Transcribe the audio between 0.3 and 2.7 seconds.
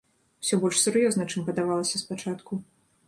Усё больш сур'ёзна, чым падавалася спачатку.